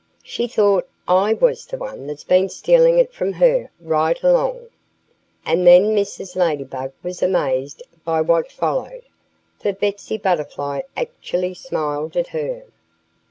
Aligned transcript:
She 0.23 0.47
thought 0.47 0.89
I 1.07 1.33
was 1.35 1.67
the 1.67 1.77
one 1.77 2.07
that's 2.07 2.23
been 2.23 2.49
stealing 2.49 2.97
it 2.97 3.13
from 3.13 3.33
her, 3.33 3.69
right 3.79 4.19
along." 4.23 4.69
And 5.45 5.67
then 5.67 5.95
Mrs. 5.95 6.35
Ladybug 6.35 6.91
was 7.03 7.21
amazed 7.21 7.83
by 8.03 8.21
what 8.21 8.51
followed. 8.51 9.03
For 9.59 9.73
Betsy 9.73 10.17
Butterfly 10.17 10.81
actually 10.97 11.53
smiled 11.53 12.17
at 12.17 12.29
her. 12.29 12.63